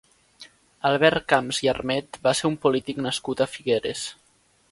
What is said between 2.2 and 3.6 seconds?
va ser un polític nascut a